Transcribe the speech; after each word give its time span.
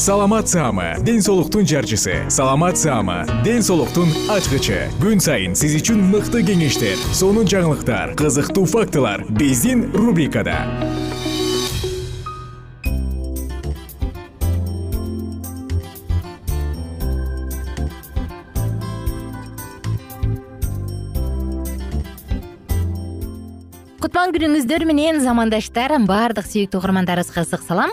саламат 0.00 0.48
саама 0.48 0.96
ден 1.04 1.20
соолуктун 1.20 1.66
жарчысы. 1.66 2.24
Саламат 2.30 2.78
саама 2.78 3.26
ден 3.44 3.60
соолуктун 3.60 4.08
ачкычы. 4.32 4.88
Күн 4.96 5.20
сайын 5.20 5.52
сиз 5.52 5.76
үчүн 5.76 6.00
мыкты 6.08 6.40
кеңештер 6.40 6.96
сонун 7.12 7.44
жаңылыктар 7.44 8.16
кызыктуу 8.16 8.64
фактылар 8.64 9.26
биздин 9.28 9.90
рубрикада. 9.92 10.56
Кутман 24.00 24.32
күнүңүздөр 24.32 24.88
менен 24.88 25.20
замандаштар 25.20 25.92
баардык 26.08 26.48
сүйүктүү 26.48 26.80
угармандарыбызга 26.80 27.44
ысык 27.44 27.68
салам 27.68 27.92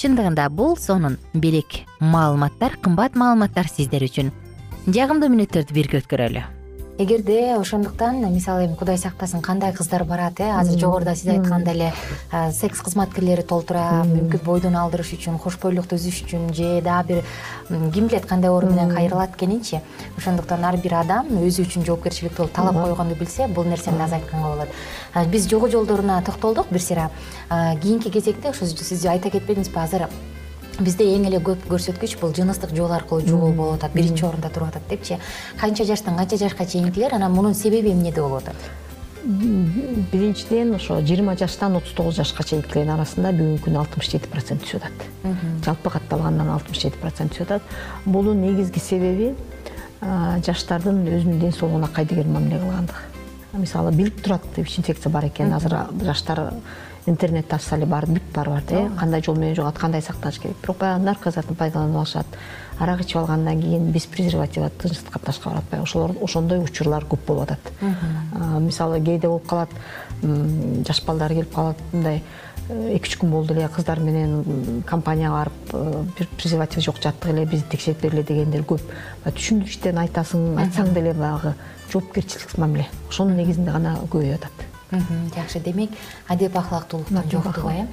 чындыгында 0.00 0.48
бул 0.50 0.76
сонун 0.80 1.18
белек 1.34 1.84
маалыматтар 2.00 2.76
кымбат 2.82 3.16
маалыматтар 3.16 3.70
сиздер 3.70 4.04
үчүн. 4.08 4.32
Жагымдуу 4.90 5.30
мүнөттөрдү 5.32 5.74
бирге 5.76 6.02
өткөрөлү 6.02 6.44
эгерде 6.98 7.56
ошондуктан 7.56 8.20
мисалы 8.32 8.66
эми 8.66 8.76
кудай 8.76 8.98
сактасын 8.98 9.42
кандай 9.42 9.72
кыздар 9.72 10.04
барат 10.04 10.38
э 10.38 10.50
азыр 10.50 10.78
жогоруда 10.78 11.16
сиз 11.16 11.26
айткандай 11.26 11.74
эле 11.74 11.92
секс 12.52 12.80
кызматкерлери 12.80 13.42
толтура 13.42 14.04
мүмкүн 14.06 14.44
бойдон 14.44 14.76
алдырыш 14.76 15.10
үчүн 15.16 15.38
кош 15.42 15.58
бойлук 15.58 15.88
түзүш 15.90 16.22
үчүн 16.22 16.52
же 16.54 16.80
дагы 16.82 17.22
бир 17.68 17.90
ким 17.92 18.06
билет 18.06 18.26
кандай 18.26 18.50
орун 18.50 18.74
менен 18.74 18.94
кайрылат 18.94 19.34
экенинчи. 19.34 19.80
Ошондуктан 20.16 20.64
ар 20.64 20.76
бир 20.76 20.94
адам 20.94 21.26
өзү 21.42 21.66
үчүн 21.66 21.84
жоопкерчиликти 21.84 22.36
болуп 22.36 22.52
талап 22.52 22.74
койгонду 22.74 23.16
билсе 23.16 23.48
бул 23.48 23.64
нерсени 23.64 24.00
азыр 24.02 24.20
айтканга 24.20 24.48
болот. 24.54 24.68
Биз 25.32 25.48
жогуу 25.50 25.70
жолдоруна 25.70 26.22
токтолдук. 26.22 26.70
Бир 26.70 26.80
сыйра. 26.80 27.10
Кийинки 27.82 28.10
кезекте 28.10 28.50
ошо 28.50 28.66
сиз 28.66 29.04
айта 29.06 29.30
кетпедиңизби 29.30 29.82
азыр 29.82 30.06
бизде 30.80 31.04
эң 31.16 31.26
эле 31.28 31.40
көп 31.44 31.66
көрсөткүч 31.70 32.16
бул 32.20 32.32
жыныстык 32.34 32.74
жол 32.76 32.92
аркылуу 32.92 33.26
жугуу 33.26 33.52
болуп 33.52 33.76
атат 33.78 33.92
биринчи 33.94 34.24
орунда 34.24 34.50
туруп 34.50 34.68
атат 34.68 34.88
депчи. 34.88 35.18
Канча 35.60 35.84
жаштан 35.84 36.16
канча 36.16 36.36
жашка 36.36 36.66
чейинкилер 36.66 37.14
анан 37.14 37.32
мунун 37.32 37.54
себеби 37.54 37.92
эмнеде 37.92 38.20
болуп 38.20 38.42
атат? 38.42 38.56
Биринчиден 39.24 40.74
ошо 40.74 41.00
жыйырма 41.00 41.36
жаштан 41.36 41.76
отуз 41.76 41.92
тогуз 41.96 42.14
жашка 42.16 42.44
чейинкилердин 42.44 42.92
арасында 42.92 43.32
бүгүнкү 43.32 43.64
күнү 43.64 43.78
алтымыш 43.80 44.10
жети 44.10 44.28
процент 44.28 44.60
түшүп 44.66 44.84
атат 44.84 45.64
жалпы 45.64 45.90
катталгандан 45.94 46.50
алтымыш 46.52 46.82
жети 46.82 47.00
процент 47.00 47.32
түшүп 47.32 47.54
атат 47.54 47.62
бунун 48.04 48.42
негизги 48.44 48.82
себеби 48.84 49.32
жаштардын 50.02 51.06
өзүнүн 51.08 51.40
ден 51.40 51.56
соолугуна 51.56 51.88
кайдыгер 51.88 52.28
мамиле 52.28 52.58
кылгандыгы 52.60 53.14
мисалы 53.62 53.92
билип 53.92 54.20
турат 54.20 54.44
инфекция 54.58 55.10
бар 55.10 55.24
экенин 55.30 55.54
азыр 55.54 55.78
жаштар 56.02 56.50
интернетти 57.06 57.54
ачса 57.54 57.76
эле 57.76 57.86
баары 57.86 58.06
бүт 58.16 58.28
барып 58.34 58.56
атат 58.58 58.72
э 58.72 58.90
кандай 58.98 59.22
жол 59.22 59.36
менен 59.36 59.54
жугат 59.54 59.78
кандай 59.78 60.02
сактаныш 60.02 60.38
керек. 60.38 60.56
Бирок 60.62 60.78
баягы 60.78 61.04
наркозатын 61.04 61.56
пайдаланып 61.56 61.96
алышат. 61.96 62.26
Арак 62.78 63.00
ичип 63.00 63.16
алгандан 63.16 63.60
кийин 63.60 63.92
без 63.92 64.06
презерватива 64.06 64.70
тынчтык 64.70 65.12
капташка 65.12 65.50
баратпайбы 65.50 65.84
ошолор 65.84 66.16
ошондой 66.22 66.62
учурлар 66.64 67.04
көп 67.04 67.26
болуп 67.26 67.42
атат. 67.50 67.72
Мисалы 68.60 69.00
кээде 69.00 69.28
болуп 69.28 69.46
калат 69.46 69.68
жаш 70.22 71.04
балдар 71.04 71.32
келип 71.32 71.54
калат 71.54 71.76
мындай 71.92 72.22
э, 72.68 72.96
эки 72.96 73.08
үч 73.08 73.18
күн 73.20 73.30
болду 73.30 73.54
эле 73.54 73.68
кыздар 73.68 74.00
менен 74.00 74.82
компанияга 74.86 75.34
барып 75.34 75.74
э, 75.74 76.04
бир 76.18 76.28
презерватив 76.36 76.82
жок 76.82 77.02
жаттык 77.02 77.30
эле 77.30 77.44
бизди 77.44 77.68
текшерип 77.70 78.00
бергиле 78.00 78.22
дегендер 78.22 78.64
көп. 78.64 78.80
Түшүндүрүштөн 79.24 80.00
айтасың 80.06 80.54
айтсаң 80.64 80.94
деле 80.94 81.12
баягы 81.12 81.54
жоопкерчиликсиз 81.92 82.58
мамиле 82.58 82.88
ошонун 83.08 83.36
негизинде 83.36 83.76
гана 83.76 83.98
көбөйүп 84.08 84.40
атат 84.40 84.73
жакшы. 85.34 85.60
Демек 85.60 85.90
адеп 86.28 86.56
ахлактуулуктун 86.56 87.22
жоктугу 87.30 87.70
э 87.70 87.86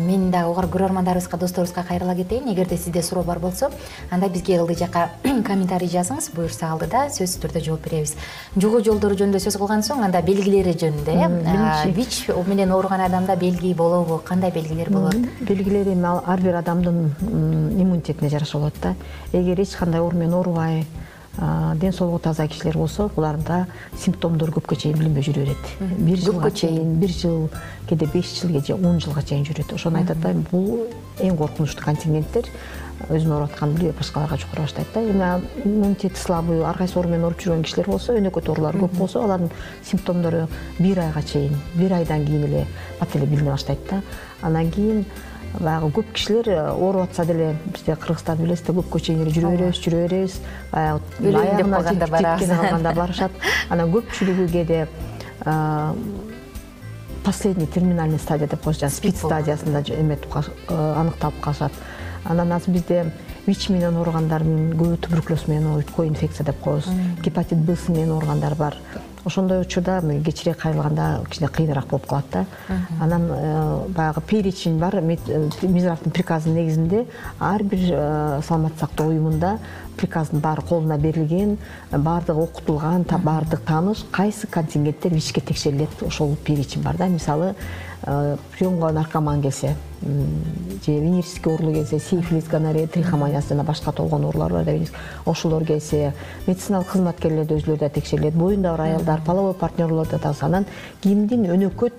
мен 0.00 0.30
дагы 0.30 0.52
көрөрмандарыбызга 0.52 1.38
досторубузга 1.38 1.82
кайрыла 1.82 2.14
кетейин. 2.14 2.52
Эгерде 2.52 2.76
сизде 2.76 3.02
суроо 3.02 3.24
бар 3.24 3.38
болсо 3.38 3.70
анда 4.10 4.28
бизге 4.28 4.58
ылдый 4.58 4.76
жакка 4.76 5.10
комментарий 5.22 5.88
жазыңыз. 5.88 6.32
Буюрса 6.34 6.72
алдыда 6.72 7.08
сөзсүз 7.10 7.40
түрдө 7.42 7.64
жооп 7.64 7.84
беребиз. 7.84 8.16
Жугуу 8.56 8.82
жолдору 8.82 9.14
жөнүндө 9.14 9.40
сөз 9.40 9.56
кылган 9.58 9.82
соң 9.82 10.04
анда 10.04 10.22
белгилери 10.22 10.72
жөнүндө 10.72 11.12
э 11.12 11.92
вич 11.92 12.28
менен 12.46 12.72
ооруган 12.72 13.00
адамда 13.00 13.36
белги 13.36 13.74
болобу 13.74 14.20
кандай 14.24 14.50
белгилер 14.50 14.90
болот? 14.90 15.16
Белгилери 15.40 15.92
эми 15.92 16.06
ал 16.06 16.22
ар 16.26 16.40
бир 16.40 16.56
адамдын 16.56 17.14
иммунитетине 17.22 18.30
жараша 18.30 18.58
болот 18.58 18.74
да. 18.82 18.94
Эгер 19.32 19.60
эч 19.60 19.76
кандай 19.76 20.00
оору 20.00 20.16
менен 20.16 20.34
оорубай 20.34 20.86
ден 21.36 21.92
соолугу 21.92 22.18
таза 22.18 22.46
кишилер 22.46 22.76
болсо 22.76 23.08
буларда 23.14 23.66
симптомдор 23.98 24.50
көпкө 24.52 24.76
чейин 24.76 24.98
билинбей 24.98 25.24
жүрө 25.24 25.46
берет. 25.46 25.96
Бир 25.98 26.18
жылга 26.20 26.50
чейин 26.50 26.98
бир 27.00 27.08
жыл 27.08 27.48
кээде 27.88 28.06
беш 28.12 28.34
жыл 28.40 28.60
же 28.60 28.74
он 28.74 29.00
жылга 29.00 29.22
чейин 29.22 29.44
жүрөт. 29.44 29.72
Ошону 29.74 29.98
айтат 29.98 30.20
да 30.20 30.34
бул 30.50 30.86
эң 31.18 31.36
коркунучтуу 31.36 31.84
контингенттер. 31.84 32.50
Өзүн 33.08 33.32
ооруп 33.32 33.50
атканын 33.50 33.74
билбей 33.74 33.96
башкаларга 33.96 34.36
жукура 34.36 34.62
баштайт 34.62 34.86
да. 34.94 35.00
Эми 35.00 35.42
иммунитети 35.64 36.20
слабый 36.20 36.62
ар 36.62 36.76
кайсы 36.76 36.98
оору 36.98 37.08
менен 37.08 37.24
ооруп 37.24 37.40
жүргөн 37.40 37.64
кишилер 37.64 37.88
болсо 37.88 38.14
өнөкөт 38.14 38.52
оорулар 38.52 38.76
көп 38.76 38.94
болсо 38.98 39.24
алардын 39.24 39.50
симптомдору 39.82 40.46
бир 40.78 41.00
айга 41.00 41.22
чейин 41.22 41.56
бир 41.74 41.96
айдан 41.96 42.26
кийин 42.26 42.44
эле 42.44 42.66
бат 43.00 43.16
эле 43.16 43.26
билине 43.26 43.50
баштайт 43.50 43.80
да. 43.90 44.02
Анан 44.42 44.70
кийин 44.70 45.04
баягы 45.60 45.90
көп 45.98 46.12
кишилер 46.12 46.48
э, 46.48 46.70
ооруп 46.72 47.10
атса 47.10 47.24
деле 47.24 47.56
бизде 47.66 47.96
кыргызстанда 47.96 48.42
билесиз 48.42 48.66
да 48.66 48.72
көпкө 48.72 49.00
чейин 49.00 49.22
эле 49.22 49.32
жүрө 49.34 49.50
беребиз 49.56 49.80
жүрө 49.84 50.02
беребиз 50.06 50.38
баягы 50.72 51.00
өлөйүн 51.20 51.56
деп 51.60 51.72
калганда 51.72 52.08
барабыз 52.14 52.46
жеткенип 52.46 52.62
калганда 52.62 52.94
барышат. 52.96 53.32
Анан 53.68 53.92
көпчүлүгү 53.92 54.48
кээде 54.52 54.86
последний 57.24 57.66
терминальный 57.66 58.18
стадия 58.18 58.48
деп 58.48 58.62
коет 58.64 58.80
жанагы 58.80 58.96
спид 58.96 59.16
стадиясында 59.16 59.84
эметип 59.98 60.36
аныкталып 60.68 61.40
калышат. 61.40 61.72
Анан 62.24 62.52
азыр 62.52 62.74
бизде 62.74 63.04
вич 63.46 63.68
менен 63.68 63.96
ооругандардын 63.98 64.72
көбү 64.78 64.96
туберкулез 65.04 65.48
менен 65.48 65.72
ооруйт 65.72 65.90
ко 65.90 66.06
инфекция 66.06 66.46
деп 66.46 66.60
коебуз. 66.62 66.88
Гепатит 67.22 67.58
бс 67.58 67.88
менен 67.88 68.12
ооругандар 68.12 68.54
бар 68.54 68.78
ошондой 69.24 69.60
учурда 69.60 70.00
кечирээк 70.00 70.58
кайрылганда 70.58 71.24
кичине 71.30 71.48
кыйыныраак 71.48 71.86
болуп 71.86 72.06
калат 72.06 72.24
да. 72.32 72.46
Анан 73.00 73.28
э, 73.30 73.88
баягы 73.88 74.20
перечень 74.20 74.78
бар 74.78 75.00
мизеравдын 75.00 76.12
приказынын 76.12 76.56
негизинде 76.56 77.06
ар 77.38 77.62
бир 77.62 77.78
э, 77.92 78.40
саламаттык 78.46 78.80
сактоо 78.80 79.06
уюмунда 79.06 79.58
приказдын 79.96 80.40
баары 80.40 80.62
колуна 80.62 80.98
берилген 80.98 81.58
баардыгы 81.90 82.40
окутулган 82.40 83.06
баардык 83.22 83.60
тааныш 83.60 84.04
кайсы 84.10 84.46
контингенттер 84.46 85.14
вичке 85.14 85.40
текшерилет 85.40 85.90
ошол 86.02 86.36
перечень 86.36 86.82
бар 86.82 86.96
да. 86.96 87.06
Мисалы 87.06 87.54
э, 88.02 88.36
приемго 88.52 88.90
наркоман 88.90 89.42
келсе 89.42 89.76
же 90.02 90.92
венерический 90.92 91.50
оорулуу 91.52 91.74
келсе 91.74 91.98
сифилис 91.98 92.48
гонорея 92.48 92.86
трихомониясы 92.86 93.50
жана 93.50 93.64
башка 93.64 93.92
толгон 93.92 94.24
оорулар 94.24 94.52
бар 94.52 94.64
да 94.64 94.72
ошолор 95.26 95.64
келсе 95.64 96.12
медициналык 96.46 96.88
кызматкерлер 96.92 97.46
өзүлөрү 97.46 97.78
да 97.78 97.88
текшерилет. 97.88 98.34
Боюнда 98.34 98.70
бар 98.70 98.80
аялдар 98.80 99.20
половой 99.24 99.54
партнерлордо 99.54 100.18
да 100.18 100.34
анан 100.40 100.66
кимдин 101.02 101.46
өнөкөт 101.46 101.92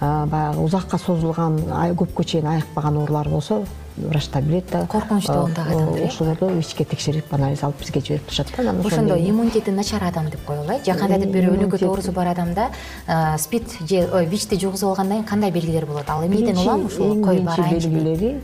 баягы 0.00 0.60
узакка 0.60 0.98
созулган 0.98 1.58
көпкө 1.98 2.24
чейин 2.24 2.46
айыкпаган 2.46 2.96
оорулар 2.96 3.28
болсо 3.28 3.64
врачтар 3.96 4.42
билет 4.42 4.64
да. 4.70 4.86
Коркунучтуу 4.86 5.48
дагы 5.54 5.74
адамдар 5.74 6.06
ошолорду 6.06 6.48
вичке 6.48 6.84
текшерип 6.84 7.32
анализ 7.34 7.62
алып 7.62 7.80
бизге 7.80 8.00
жиберип 8.00 8.24
турушат 8.26 8.48
да 8.56 8.62
анан 8.62 8.86
ошондо 8.86 9.16
иммунитети 9.16 9.70
начар 9.70 10.02
адам 10.04 10.30
деп 10.30 10.44
коелу 10.44 10.64
э 10.70 10.84
же 10.84 10.94
кандайдыр 10.94 11.28
бир 11.28 11.50
өнөкөт 11.50 11.84
оорусу 11.84 12.12
бар 12.12 12.28
адамда 12.28 12.70
спид 13.38 13.64
же 13.88 14.08
ой 14.12 14.26
вичти 14.26 14.58
жугузуп 14.58 14.90
алгандан 14.90 15.18
кийин 15.18 15.28
кандай 15.28 15.50
белгилер 15.50 15.86
болот? 15.86 16.08
Ал 16.08 16.24
эмнеден 16.24 16.56
улам 16.56 16.86
ушул 16.86 17.22
кой 17.22 17.40
биринчи 17.40 17.88
белгилери 17.88 18.40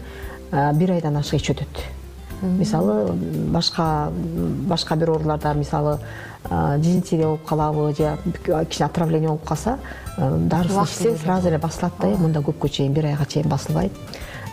бир 0.52 0.90
айдан 0.92 1.16
ашык 1.16 1.40
ич 1.40 1.50
өтөт. 1.50 1.84
Мисалы 2.42 3.12
башка 3.12 4.12
башка 4.12 4.96
бир 4.96 5.10
ооруларда 5.10 5.54
мисалы 5.54 5.98
дизентерия 6.78 7.26
болуп 7.26 7.44
калабы 7.44 7.94
же 7.94 8.16
кичине 8.68 8.86
отравление 8.86 9.28
болуп 9.28 9.44
калса 9.44 9.78
дарысын 10.18 10.84
ичсе 10.84 11.16
сразу 11.16 11.48
эле 11.48 11.58
басылат 11.58 11.92
да 12.00 12.08
мында 12.08 12.40
көпкө 12.40 12.68
чейин 12.68 12.92
бир 12.92 13.06
айга 13.06 13.26
чейин 13.26 13.48
басылбайт 13.48 13.92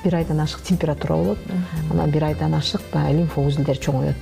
бир 0.05 0.15
айдан 0.21 0.39
ашык 0.39 0.61
температура 0.61 1.17
болот. 1.17 1.37
Анан 1.91 2.11
бир 2.11 2.23
айдан 2.23 2.53
ашык 2.53 2.81
баягы 2.93 3.17
лимфа 3.17 3.41
узелдери 3.41 3.79
чоңоет 3.79 4.15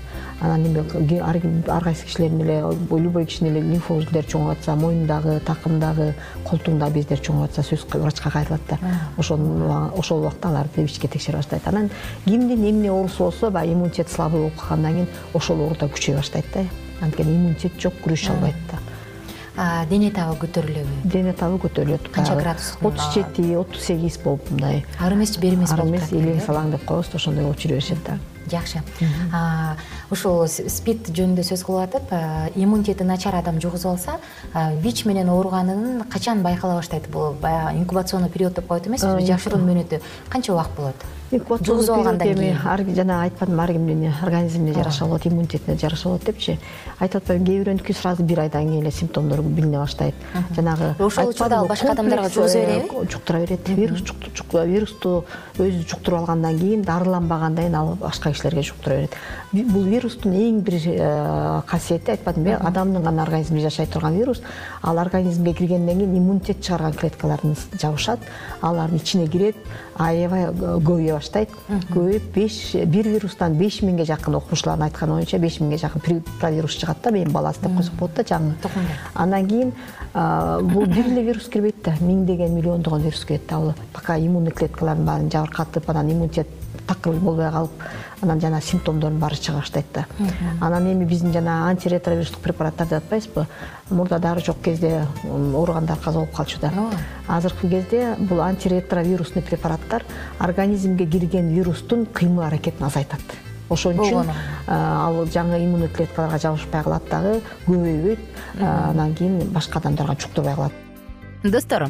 анан 0.43 0.65
эме 0.65 1.21
ар 1.67 1.83
кайсы 1.83 2.05
кишилердин 2.05 2.41
эле 2.41 2.61
любой 2.89 3.25
кишинин 3.25 3.55
эле 3.55 3.61
лимфа 3.61 3.93
узелдери 3.93 4.27
чоңоюп 4.27 4.57
атса 4.57 4.75
мойнундагы 4.75 5.39
такымдагы 5.45 6.13
колтугундагы 6.43 6.99
бездери 6.99 7.21
чоңоюп 7.21 7.49
атса 7.49 7.63
сөзсүз 7.67 7.99
врачка 7.99 8.31
кайрылат 8.31 8.61
да. 8.69 8.79
Ошол 9.17 10.19
убакта 10.19 10.49
аларды 10.49 10.81
вичке 10.83 11.07
текшере 11.07 11.37
баштайт 11.37 11.67
анан 11.67 11.89
кимдин 12.25 12.69
эмне 12.69 12.91
оорусу 12.91 13.25
болсо 13.25 13.51
баягы 13.51 13.73
иммунитети 13.73 14.09
слабый 14.09 14.41
болуп 14.41 14.55
калгандан 14.55 14.93
кийин 14.93 15.07
ошол 15.33 15.61
оору 15.61 15.75
да 15.79 15.87
күчөй 15.87 16.15
баштайт 16.15 16.45
да. 16.53 16.65
Анткени 17.01 17.35
иммунитет 17.35 17.79
жок 17.79 17.93
күрөшө 18.03 18.35
албайт 18.35 18.55
да 18.71 18.79
дене 19.89 20.09
табы 20.11 20.35
көтөрүлөбү? 20.41 20.99
Дене 21.05 21.33
табы 21.37 21.59
көтөрүлөт 21.61 22.09
канча 22.11 22.35
градус 22.39 22.73
отуз 22.81 23.13
жети 23.13 23.55
отуз 23.55 23.85
сегиз 23.85 24.17
болуп 24.23 24.49
мындай. 24.49 24.83
Ары 24.99 25.15
эмеси 25.15 25.39
бери 25.39 25.55
эмес 25.55 25.71
ары 25.71 25.85
эмес 25.87 26.11
элең 26.11 26.41
салаң 26.41 26.71
деп 26.73 26.85
коебуз 26.89 27.11
да 27.13 27.21
ошондой 27.21 27.45
болуп 27.45 27.61
жүрө 27.61 27.77
беришет 27.77 28.01
да. 28.07 28.17
Жакшы. 28.51 28.81
Ушул 30.11 30.47
спид 30.49 31.07
жөнүндө 31.15 31.45
сөз 31.47 31.63
кылып 31.63 31.95
атып 31.95 32.57
иммунитети 32.59 33.05
начар 33.07 33.37
адам 33.39 33.61
жугузуп 33.61 33.93
алса 33.93 34.17
вич 34.83 35.05
менен 35.05 35.29
ооруганын 35.29 36.03
качан 36.11 36.41
байкала 36.43 36.75
баштайт? 36.81 37.07
Бул 37.09 37.31
баягы 37.39 37.77
инкубационный 37.77 38.29
период 38.29 38.53
деп 38.55 38.67
коет 38.67 38.87
эмеспизби 38.87 39.25
жашыруун 39.29 39.63
мөөнөтү. 39.69 40.01
Канча 40.29 40.53
убакыт 40.53 40.75
болот 40.75 41.05
жугузуп 41.39 41.95
алгандан 41.95 42.35
кийин. 42.35 42.95
жанагы 42.95 43.23
айтпадымбы 43.23 43.63
ар 43.63 43.71
кимдин 43.71 44.13
организмине 44.21 44.73
жараша 44.73 45.05
болот 45.05 45.25
иммунитетине 45.25 45.77
жараша 45.77 46.09
болот 46.09 46.23
депчи. 46.25 46.59
Айтып 46.99 47.23
атпаймынбы 47.23 47.49
кээ 47.49 47.63
бирөөнүкү 47.63 47.93
сразу 47.93 48.23
бир 48.23 48.39
айдан 48.39 48.67
кийин 48.67 48.81
эле 48.81 48.91
симптомдору 48.91 49.43
билине 49.43 49.77
баштайт. 49.77 50.15
Жанагы 50.55 50.95
ошол 50.99 51.29
учурда 51.29 51.59
ал 51.59 51.67
башка 51.67 51.91
адамдарга 51.91 52.29
жугуза 52.29 52.59
береби? 52.59 53.11
жуктура 53.11 53.39
берет. 53.39 53.67
Вирус 53.69 54.03
вирусту 54.51 55.25
өзү 55.57 55.87
жуктуруп 55.89 56.19
алгандан 56.19 56.57
кийин 56.59 56.81
дарыланбагандан 56.83 57.65
кийин 57.65 57.75
ал 57.75 57.95
башка 57.95 58.31
кишилерге 58.31 58.61
жуктура 58.61 58.95
берет. 58.95 59.11
Бул 59.51 59.83
вирустун 59.83 60.33
эң 60.33 60.61
бир 60.61 60.73
э, 60.85 61.61
касиети 61.67 62.11
айтпадымбы 62.11 62.49
э 62.49 62.55
адамдын 62.55 63.03
гана 63.03 63.23
организминде 63.23 63.69
жашай 63.69 63.87
турган 63.87 64.15
вирус. 64.15 64.41
Ал 64.81 64.99
организмге 64.99 65.53
киргенден 65.53 65.97
кийин 65.97 66.17
иммунитет 66.17 66.61
чыгарган 66.61 66.93
клеткаларын 66.93 67.55
жабышат. 67.79 68.19
Алардын 68.61 68.97
ичине 68.97 69.27
кирет 69.27 69.55
аябай 69.97 70.47
көбөйө 70.47 71.13
баштайт 71.13 71.22
көбөйүп 71.31 72.33
беш 72.35 72.57
бир 72.87 73.07
вирустан 73.07 73.57
беш 73.57 73.81
миңге 73.83 74.05
жакын 74.05 74.35
окумуштуулардын 74.39 74.87
айтканы 74.87 75.17
боюнча 75.17 75.39
беш 75.39 75.59
миңге 75.61 75.77
жакын 75.81 76.23
провирус 76.39 76.77
чыгат 76.81 77.01
да 77.03 77.09
эми 77.09 77.31
баласы 77.31 77.61
деп 77.61 77.75
койсок 77.75 77.95
болот 77.99 78.15
да 78.15 78.23
жаңы. 78.23 78.55
Андан 79.13 79.47
кийин 79.47 79.73
бул 80.73 80.85
бир 80.85 81.05
эле 81.07 81.23
вирус 81.23 81.47
кирбейт 81.49 81.83
да 81.83 81.95
миңдеген 81.99 82.53
миллиондогон 82.53 83.01
вирус 83.01 83.25
кирет 83.25 83.47
да 83.49 83.55
ал 83.55 83.73
пока 83.93 84.17
иммунный 84.17 84.51
клеткалардын 84.51 85.05
баарын 85.05 85.31
жабыркатып 85.31 85.89
анан 85.89 86.11
иммунитет 86.11 86.47
такыр 86.87 87.13
болбой 87.15 87.51
калып 87.51 87.71
анан 88.21 88.39
жанагы 88.41 88.63
симптомдордун 88.65 89.19
баары 89.19 89.35
чыга 89.35 89.57
баштайт 89.59 89.85
да. 89.93 90.05
Анан 90.61 90.91
эми 90.91 91.05
биздин 91.05 91.33
жанагы 91.33 91.69
антиретровирустук 91.71 92.41
препараттар 92.41 92.87
деп 92.87 93.03
атпайбызбы 93.03 93.47
мурда 93.89 94.19
дары 94.19 94.41
жок 94.41 94.57
кезде 94.63 95.05
ооругандар 95.23 95.97
каза 95.97 96.19
болуп 96.19 96.35
калчу 96.35 96.59
да. 96.59 96.71
Азыркы 97.27 97.69
кезде 97.69 98.15
бул 98.19 98.41
антиретровирусный 98.41 99.41
препараттар 99.41 100.03
организмге 100.39 101.05
кирген 101.05 101.53
вирустун 101.53 102.05
кыймыл 102.05 102.43
аракетин 102.43 102.85
азайтат. 102.85 103.21
Ошон 103.69 103.99
үчүн 103.99 104.27
ал 104.67 105.23
жаңы 105.25 105.63
иммунный 105.65 105.87
клеткаларга 105.87 106.37
жабышпай 106.37 106.83
калат 106.83 107.09
дагы 107.09 107.41
көбөйбөйт. 107.65 108.19
Анан 108.61 109.15
кийин 109.15 109.39
башка 109.51 109.79
адамдарга 109.79 110.19
жуктурбай 110.19 110.55
калат. 110.55 110.73
Достор 111.43 111.89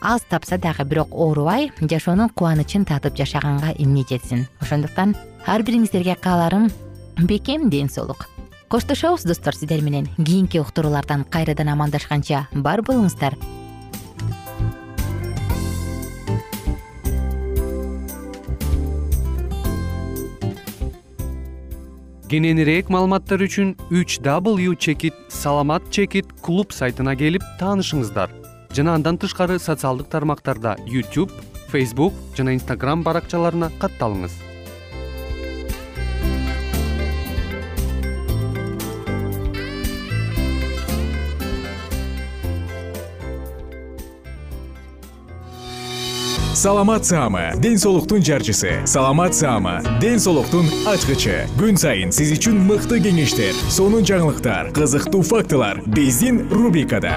аз 0.00 0.22
тапса 0.22 0.58
дагы 0.58 0.84
бирок 0.84 1.12
оорубай 1.12 1.70
жашоонун 1.80 2.30
кубанычын 2.30 2.86
татып 2.88 3.16
жашаганга 3.16 3.74
эмне 3.78 4.04
жетсин? 4.08 4.46
Ошондуктан 4.60 5.14
ар 5.46 5.62
бириңиздерге 5.62 6.16
кааларым 6.16 6.70
бекем 7.18 7.68
ден 7.70 7.90
соолук. 7.90 8.28
Коштошобуз 8.68 9.24
достор 9.24 9.54
сиздер 9.54 9.82
менен 9.82 10.08
кийинки 10.16 10.58
уктуруулардан 10.58 11.24
кайрадан 11.24 11.68
амандашканча 11.68 12.48
бар 12.52 12.80
болуңуздар. 12.80 13.36
Кененирээк 22.30 22.88
маалыматтар 22.88 23.42
үчүн 23.42 23.74
үч 23.90 24.20
w 24.22 24.76
чекит 24.78 25.14
саламат 25.28 25.90
чекит 25.90 26.30
клуб 26.40 26.70
сайтына 26.70 27.16
келип 27.18 27.42
таанышыңыздар 27.58 28.39
жана 28.76 28.94
андан 28.94 29.18
тышкары 29.18 29.58
социалдык 29.58 30.08
тармактарда 30.08 30.76
youtube 30.86 31.32
facebook 31.72 32.14
жана 32.36 32.54
instagram 32.54 33.02
баракчаларына 33.02 33.70
катталыңыз. 33.80 34.38
Саламат 46.60 47.06
саама 47.06 47.54
ден 47.56 47.78
соолуктун 47.78 48.20
жарчысы. 48.22 48.82
Саламат 48.84 49.34
саама 49.34 49.80
ден 49.98 50.20
соолуктун 50.20 50.66
ачкычы. 50.84 51.46
Күн 51.56 51.78
сайын 51.80 52.12
сиз 52.12 52.34
үчүн 52.36 52.58
мыкты 52.68 52.98
кеңештер 53.00 53.56
сонун 53.72 54.04
жаңылыктар 54.04 54.68
кызыктуу 54.76 55.22
фактылар. 55.24 55.80
Биздин 55.86 56.50
рубрикада 56.52 57.16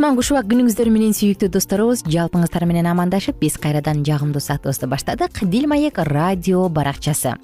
кутман 0.00 0.16
кушубак 0.16 0.46
күнүңүздөр 0.48 0.88
менен 0.88 1.10
сүйүктүү 1.12 1.50
досторубуз 1.52 2.00
жалпыңыздар 2.08 2.64
менен 2.64 2.86
амандашып 2.88 3.36
биз 3.36 3.58
кайрадан 3.60 3.98
жагымдуу 4.00 4.40
саатыбызды 4.40 4.86
баштадык. 4.88 5.42
Дил 5.44 5.66
маек 5.68 5.98
радио 5.98 6.70
баракчасы. 6.72 7.34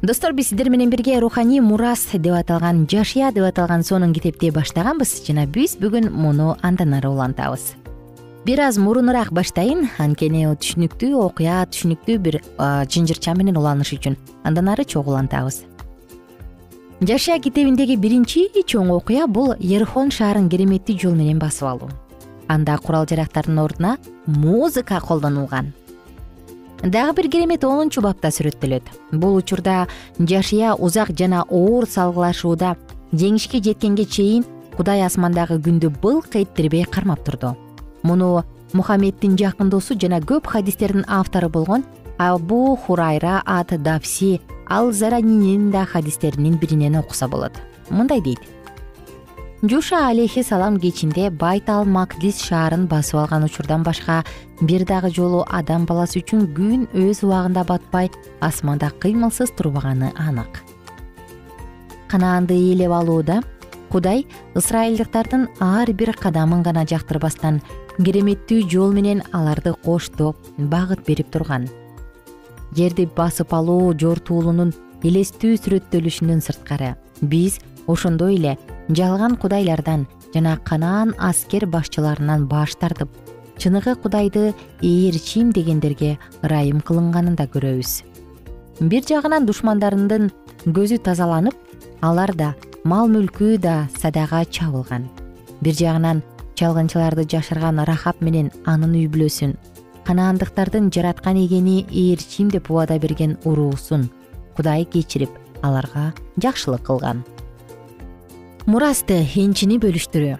Достор 0.00 0.32
биз 0.32 0.48
сиздер 0.48 0.70
менен 0.70 0.88
бирге 0.88 1.18
руханий 1.20 1.60
мурас 1.60 2.06
деп 2.14 2.32
аталган 2.32 2.86
жашия 2.88 3.30
деп 3.30 3.44
аталган 3.44 3.84
сонун 3.84 4.14
китепти 4.14 4.48
баштаганбыз. 4.48 5.20
Жана 5.26 5.44
биз 5.44 5.76
бүгүн 5.76 6.08
муну 6.08 6.56
андан 6.62 6.96
ары 6.96 7.12
улантабыз. 7.12 7.74
Бир 8.46 8.64
аз 8.70 8.78
мурунураак 8.80 9.34
баштайын. 9.36 9.90
Анткени 9.98 10.48
түшүнүктүү 10.56 11.12
окуя 11.28 11.66
түшүнүктүү 11.68 12.18
бир 12.24 12.40
жынжырча 12.88 13.36
менен 13.36 13.60
уланыш 13.60 13.92
үчүн 14.00 14.16
андан 14.48 14.72
ары 14.72 14.88
чогуу 14.88 15.12
улантабыз 15.12 15.66
жашия 17.00 17.38
китебиндеги 17.42 17.96
биринчи 18.00 18.46
чоң 18.64 18.90
окуя 18.94 19.26
бул 19.28 19.52
ерхон 19.60 20.10
шаарын 20.10 20.48
кереметтүү 20.48 20.96
жол 21.02 21.16
менен 21.16 21.38
басып 21.38 21.68
алуу. 21.68 21.90
Анда 22.48 22.78
курал 22.78 23.06
жарактардын 23.06 23.58
ордуна 23.58 23.96
музыка 24.26 25.00
колдонулган. 25.00 25.74
Дагы 26.82 27.12
бир 27.16 27.28
керемет 27.30 27.64
онунчу 27.64 28.00
бапта 28.00 28.28
сүрөттөлөт. 28.28 28.84
Бул 29.12 29.36
учурда 29.36 29.88
жашия 30.18 30.74
узак 30.74 31.10
жана 31.18 31.44
оор 31.50 31.86
салгылашууда 31.86 32.76
жеңишке 33.12 33.60
жеткенге 33.60 34.04
чейин 34.04 34.44
кудай 34.76 35.02
асмандагы 35.04 35.58
күндү 35.60 35.90
былк 36.00 36.36
эттирбей 36.36 36.84
кармап 36.84 37.24
турду. 37.24 37.56
Муну 38.02 38.44
мухаммеддин 38.72 39.36
жакын 39.36 39.68
досу 39.70 39.98
жана 40.00 40.20
көп 40.20 40.46
хадистердин 40.46 41.04
автору 41.08 41.48
болгон 41.48 41.84
абу 42.18 42.76
хурайра 42.76 43.42
ат 43.44 43.82
давси 43.82 44.40
ал 44.68 44.92
заранинин 44.92 45.70
да 45.70 45.84
хадистеринин 45.84 46.58
биринен 46.58 46.96
окуса 46.96 47.28
болот. 47.28 47.52
Мындай 47.90 48.20
дейт. 48.20 48.40
Жуша 49.62 50.08
алейхисалам 50.08 50.78
кечинде 50.78 51.30
байтал 51.30 51.84
макдис 51.84 52.42
шаарын 52.42 52.86
басып 52.86 53.20
алган 53.20 53.44
учурдан 53.44 53.82
башка 53.82 54.22
бир 54.60 54.84
дагы 54.84 55.10
жолу 55.10 55.46
адам 55.48 55.86
баласы 55.86 56.20
үчүн 56.20 56.44
күн 56.54 56.84
өз 56.92 57.22
убагында 57.24 57.64
батпай 57.64 58.10
асманда 58.40 58.90
кыймылсыз 59.00 59.50
турбаганы 59.56 60.12
анык. 60.16 60.62
Канаанды 62.08 62.54
ээлеп 62.54 62.92
алууда 62.92 63.40
кудай 63.90 64.26
ысрайылдыктардын 64.54 65.48
ар 65.58 65.92
бир 65.92 66.12
кадамын 66.12 66.62
гана 66.62 66.84
жактырбастан 66.84 67.62
кереметтүү 67.96 68.68
жол 68.68 68.92
менен 68.92 69.22
аларды 69.32 69.72
коштоп 69.72 70.36
багыт 70.58 71.06
берип 71.06 71.30
турган 71.32 71.68
жерди 72.76 73.06
басып 73.16 73.54
алуу 73.56 73.94
жортуулунун 73.98 74.72
элестүү 75.06 75.56
сүрөттөлүшүнөн 75.62 76.42
сырткары. 76.44 76.94
Биз 77.22 77.58
ошондой 77.86 78.36
эле 78.36 78.56
жалган 78.88 79.36
кудайлардан 79.36 80.06
жана 80.34 80.56
канаан 80.64 81.14
аскер 81.18 81.66
башчыларынан 81.66 82.46
баш 82.46 82.76
тартып 82.80 83.08
чыныгы 83.58 83.96
кудайды 83.96 84.52
ээрчим 84.82 85.52
дегендерге 85.52 86.18
ырайым 86.42 86.80
кылынганын 86.80 87.36
да 87.36 87.46
көрөбүз. 87.48 88.02
Бир 88.80 89.02
жагынан 89.08 89.46
душмандарынын 89.48 90.30
көзү 90.66 90.98
тазаланып 91.00 91.54
алар 92.02 92.34
да 92.36 92.54
мал 92.84 93.08
мүлкү 93.08 93.56
да 93.58 93.88
садага 93.96 94.44
чабылган. 94.44 95.08
Бир 95.60 95.74
жагынан 95.74 96.22
чалгынчыларды 96.56 97.24
жашырган 97.24 97.80
рахап 97.84 98.20
менен 98.20 98.50
анын 98.64 98.94
үй 98.96 99.08
бүлөсүн 99.08 99.56
канаандыктардын 100.06 100.90
жараткан 100.94 101.36
эгени 101.36 101.84
ээрчим 101.90 102.48
деп 102.50 102.70
убада 102.70 102.98
берген 102.98 103.36
уруусун 103.44 104.08
кудай 104.56 104.84
кечирип 104.84 105.30
аларга 105.62 106.12
жакшылык 106.42 106.82
кылган. 106.86 107.24
Мурасты 108.66 109.18
энчини 109.36 109.78
бөлүштүрүү. 109.82 110.36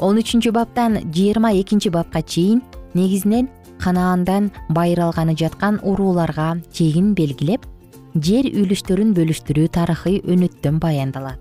Он 0.00 0.18
үчүнчү 0.20 0.52
баптан 0.52 0.98
жыйырма 1.12 1.52
экинчи 1.60 1.90
бапка 1.90 2.22
чейин 2.22 2.62
негизинен 2.94 3.48
канаандан 3.78 4.50
байыр 4.68 5.00
алганы 5.08 5.36
жаткан 5.36 5.80
урууларга 5.82 6.56
чегин 6.72 7.14
белгилеп 7.14 7.66
жер 8.14 8.48
үлүштөрүн 8.48 9.14
бөлүштүрүү 9.16 9.68
тарыхый 9.74 10.20
өнөттөн 10.24 10.80
баяндалат. 10.82 11.38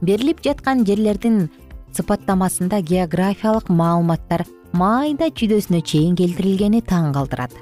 Берилип 0.00 0.42
жаткан 0.44 0.84
жерлердин 0.84 1.48
сыпаттамасында 1.96 2.80
географиялык 2.82 3.68
маалыматтар 3.68 4.44
майда 4.74 5.28
чүйдөсүнө 5.30 5.80
чейин 5.86 6.16
келтирилгени 6.18 6.80
таң 6.82 7.12
калтырат. 7.14 7.52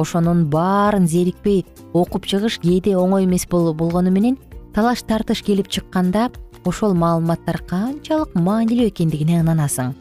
Ошонун 0.00 0.46
баарын 0.48 1.04
зерикпей 1.08 1.64
окуп 1.92 2.24
чыгыш 2.28 2.58
кээде 2.62 2.94
оңой 2.96 3.26
эмес 3.26 3.44
болгону 3.48 4.10
менен 4.10 4.38
талаш 4.72 5.02
тартыш 5.04 5.42
келип 5.44 5.68
чыкканда 5.68 6.30
ошол 6.64 6.94
маалыматтар 6.96 7.60
канчалык 7.68 8.32
маанилүү 8.34 8.88
экендигине 8.88 9.40
ынанасың. 9.42 9.92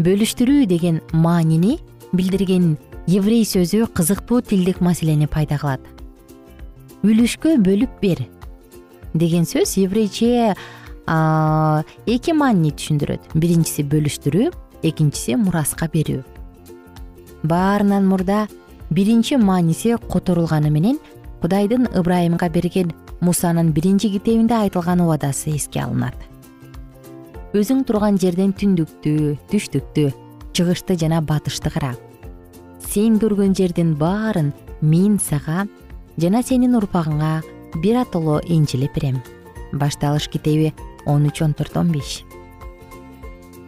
Бөлүштүрүү 0.00 0.64
деген 0.70 1.02
маанини 1.12 1.78
билдирген 2.12 2.78
еврей 3.06 3.44
сөзү 3.44 3.90
кызыктуу 3.92 4.40
тилдик 4.40 4.80
маселени 4.80 5.28
пайда 5.28 5.60
кылат. 5.60 5.84
Үлүшкө 7.04 7.58
бөлүп 7.60 8.00
бер 8.00 8.24
деген 9.12 9.44
сөз 9.44 9.76
еврейче 9.84 10.54
эки 12.08 12.32
маанини 12.32 12.72
түшүндүрөт. 12.72 13.32
Биринчиси 13.34 13.84
бөлүштүрүү 13.84 14.50
экинчиси 14.82 15.36
мураска 15.36 15.88
берүү. 15.92 16.22
Баарынан 17.42 18.06
мурда 18.06 18.46
биринчи 18.90 19.36
мааниси 19.36 19.96
которулганы 20.10 20.70
менен 20.70 20.98
кудайдын 21.42 21.88
ыбрайымга 21.94 22.48
берген 22.50 22.92
мусанын 23.20 23.72
биринчи 23.72 24.10
китебинде 24.10 24.54
айтылган 24.54 25.00
убадасы 25.00 25.54
эске 25.56 25.80
алынат. 25.80 26.14
Өзүң 27.52 27.84
турган 27.84 28.18
жерден 28.18 28.52
түндүктү 28.52 29.36
түштүктү 29.50 30.12
чыгышты 30.52 30.96
жана 30.98 31.20
батышты 31.20 31.70
кара 31.70 31.94
сен 32.90 33.18
көргөн 33.22 33.54
жердин 33.54 33.94
баарын 33.94 34.52
мен 34.82 35.18
сага 35.18 35.66
жана 36.18 36.42
сенин 36.42 36.74
урпагыңа 36.78 37.42
биротоло 37.82 38.40
энчилеп 38.46 38.94
берем. 38.94 39.20
Башталыш 39.72 40.28
китеби 40.28 40.74
он 41.06 41.26
үч 41.26 41.42
он 41.42 41.54
төрт 41.54 41.76
он 41.76 41.92
беш 41.92 42.24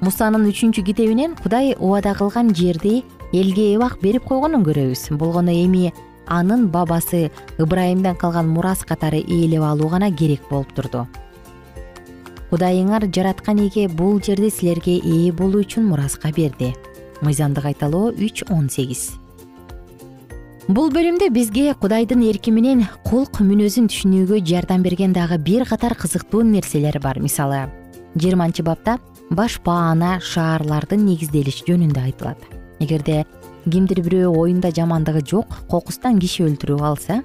мусанын 0.03 0.49
үчүнчү 0.51 0.83
китебинен 0.83 1.37
кудай 1.39 1.77
убада 1.79 2.13
кылган 2.19 2.51
жерди 2.59 3.05
элге 3.33 3.69
эбак 3.77 4.01
берип 4.03 4.25
койгонун 4.27 4.65
көрөбүз. 4.67 5.15
Болгону 5.15 5.55
эми 5.55 5.93
анын 6.27 6.67
бабасы 6.75 7.31
ыбрайымдан 7.63 8.17
калган 8.19 8.49
мурас 8.51 8.83
катары 8.83 9.23
ээлеп 9.23 9.63
алуу 9.63 9.89
гана 9.89 10.11
керек 10.11 10.43
болуп 10.51 10.73
турду. 10.75 11.07
Кудайыңар 12.51 13.07
жараткан 13.15 13.63
эге 13.63 13.87
бул 13.89 14.19
жерди 14.21 14.51
силерге 14.51 14.99
ээ 14.99 15.33
болуу 15.33 15.63
үчүн 15.63 15.87
мураска 15.87 16.33
берди. 16.35 16.75
Мыйзамдык 17.23 17.63
кайталоо 17.63 18.11
үч 18.11 18.43
он 18.51 18.69
сегиз. 18.69 19.13
Бул 20.67 20.91
бөлүмдө 20.91 21.31
бизге 21.31 21.77
кудайдын 21.79 22.27
эрки 22.27 22.51
менен 22.51 22.89
кулк 23.07 23.39
мүнөзүн 23.39 23.87
түшүнүүгө 23.87 24.43
жардам 24.43 24.83
берген 24.83 25.15
дагы 25.15 25.39
бир 25.39 25.65
катар 25.65 25.95
кызыктуу 25.95 26.43
нерселер 26.43 26.99
бар. 26.99 27.23
Мисалы 27.23 27.69
жыйырманчы 28.15 28.63
бапта 28.67 28.99
баш 29.33 29.57
баана 29.65 30.19
шаарлардын 30.21 31.07
негизделиши 31.07 31.65
жөнүндө 31.65 32.01
айтылат. 32.05 32.41
Эгерде 32.85 33.23
кимдир 33.65 34.03
бирөө 34.05 34.29
оюнда 34.37 34.73
жамандыгы 34.77 35.23
жок 35.25 35.57
кокустан 35.71 36.19
киши 36.21 36.45
өлтүрүп 36.45 36.83
алса 36.85 37.23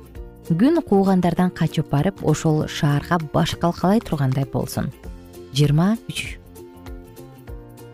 күн 0.48 0.80
куугандардан 0.88 1.52
качып 1.52 1.90
барып 1.92 2.24
ошол 2.24 2.64
шаарга 2.72 3.20
баш 3.34 3.58
калкалай 3.60 4.00
тургандай 4.00 4.48
болсун. 4.54 4.88
Жыйырма 5.52 5.98
үч. 6.08 6.40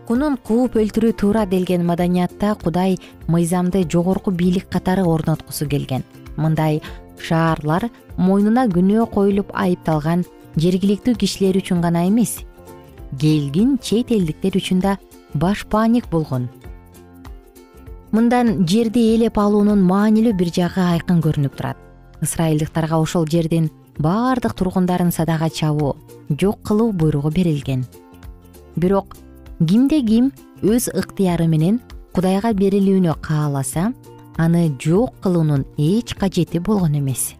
Кунун 0.06 0.36
кууп 0.36 0.78
өлтүрүү 0.78 1.16
туура 1.18 1.46
делген 1.46 1.84
маданиятта 1.84 2.54
кудай 2.62 3.00
мыйзамды 3.26 3.82
жогорку 3.90 4.30
бийлик 4.30 4.68
катары 4.70 5.02
орноткусу 5.02 5.66
келген. 5.66 6.04
Мындай 6.36 6.82
шаарлар 7.18 7.90
мойнуна 8.16 8.68
күнөө 8.70 9.10
коюлуп 9.10 9.50
айыпталган 9.54 10.26
жергиликтүү 10.54 11.16
кишилер 11.18 11.58
үчүн 11.58 11.80
гана 11.82 12.06
эмес 12.06 12.44
келгин 13.20 13.78
чет 13.78 14.12
элдиктер 14.12 14.58
үчүн 14.58 14.80
да 14.80 14.98
баш 15.34 15.64
бааник 15.70 16.08
болгон. 16.10 16.48
Мындан 18.12 18.66
жерди 18.66 19.02
ээлеп 19.14 19.38
алуунун 19.38 19.82
маанилүү 19.82 20.34
бир 20.38 20.52
жагы 20.54 20.82
айкын 20.82 21.22
көрүнүп 21.24 21.56
турат. 21.56 21.76
Ысрайылдыктарга 22.22 23.00
ошол 23.02 23.26
жердин 23.26 23.70
баардык 23.98 24.54
тургундарын 24.54 25.12
садага 25.12 25.50
чабуу 25.50 25.96
жок 26.30 26.62
кылуу 26.62 26.92
буйругу 26.92 27.30
берилген. 27.30 27.84
Бирок 28.76 29.16
кимде 29.58 30.00
ким 30.02 30.32
өз 30.62 30.88
ыктыяры 30.94 31.46
менен 31.48 31.80
кудайга 32.14 32.52
берилүүнү 32.54 33.14
кааласа 33.20 33.92
аны 34.36 34.68
жок 34.78 35.14
кылуунун 35.22 35.66
эч 35.76 36.14
кажети 36.14 36.58
болгон 36.58 36.98
эмес 36.98 37.34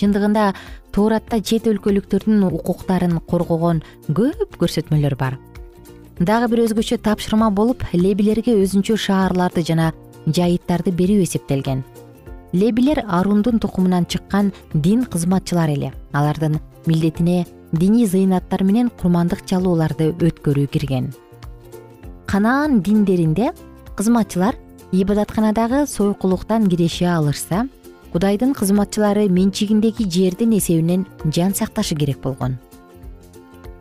чындыгында 0.00 0.52
тууратта 0.94 1.40
чет 1.42 1.66
өлкөлүктөрдүн 1.70 2.46
укуктарын 2.48 3.18
коргогон 3.28 3.82
көп 4.08 4.56
көрсөтмөлөр 4.60 5.16
бар. 5.18 5.38
Дагы 6.18 6.48
бир 6.50 6.64
өзгөчө 6.64 6.98
тапшырма 7.02 7.50
болуп 7.54 7.84
лебилерге 7.92 8.56
өзүнчө 8.64 8.96
шаарларды 8.98 9.62
жана 9.62 9.92
жайыттарды 10.26 10.90
берүү 10.90 11.22
эсептелген. 11.22 11.84
Лебилер 12.52 13.04
арундун 13.06 13.60
тукумунан 13.60 14.06
чыккан 14.06 14.52
дин 14.72 15.04
кызматчылары 15.04 15.76
эле. 15.76 15.92
Алардын 16.12 16.58
милдетине 16.86 17.46
диний 17.72 18.06
зыйнаттар 18.06 18.64
менен 18.64 18.90
курмандык 18.90 19.44
чалууларды 19.46 20.10
өткөрүү 20.16 20.66
кирген. 20.72 21.12
Канаан 22.26 22.80
диндеринде 22.82 23.52
кызматчылар 23.96 24.56
ибадатканадагы 24.92 25.86
сойкулуктан 25.86 26.68
киреше 26.68 27.06
алышса 27.06 27.68
кудайдын 28.12 28.54
кызматчылары 28.54 29.28
менчигиндеги 29.28 30.08
жердин 30.08 30.56
эсебинен 30.58 31.06
жан 31.24 31.54
сакташы 31.54 31.94
керек 31.94 32.20
болгон. 32.20 32.58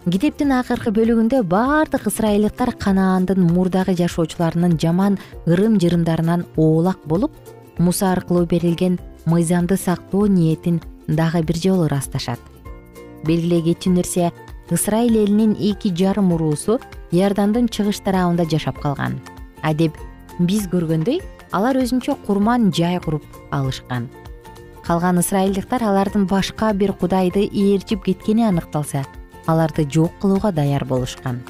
Китептин 0.07 0.53
акыркы 0.55 0.91
бөлүгүндө 0.95 1.41
баардык 1.43 2.07
ысрайылдыктар 2.07 2.71
канаандын 2.79 3.41
мурдагы 3.43 3.95
жашоочуларынын 3.99 4.77
жаман 4.79 5.17
ырым 5.45 5.79
жырымдарынан 5.83 6.45
оолак 6.55 6.99
болуп 7.05 7.31
муса 7.77 8.13
аркылуу 8.13 8.45
берилген 8.45 8.99
мыйзамды 9.25 9.75
сактоо 9.75 10.27
ниетин 10.27 10.81
дагы 11.07 11.43
бир 11.43 11.57
жолу 11.57 11.87
ырасташат. 11.87 12.39
Белгилей 13.25 13.61
кетчү 13.61 13.91
нерсе 13.91 14.31
ысрайыл 14.71 15.25
элинин 15.25 15.55
эки 15.59 15.93
жарым 15.93 16.31
уруусу 16.31 16.79
иордандын 17.11 17.67
чыгыш 17.67 17.99
тарабында 17.99 18.47
жашап 18.47 18.79
калган. 18.79 19.19
Адеп 19.61 19.95
биз 20.39 20.67
көргөндөй 20.71 21.21
алар 21.51 21.77
өзүнчө 21.81 22.17
курман 22.25 22.71
жай 22.71 22.99
куруп 22.99 23.23
алышкан. 23.51 24.09
Калган 24.83 25.19
ысрайылдыктар 25.19 25.83
алардын 25.83 26.27
башка 26.27 26.73
бир 26.73 26.93
кудайды 26.93 27.43
ээрчип 27.47 28.03
кеткени 28.05 28.45
аныкталса 28.47 29.05
аларды 29.45 29.87
жок 29.89 30.11
кылууга 30.21 30.51
даяр 30.51 30.85
болушкан. 30.85 31.41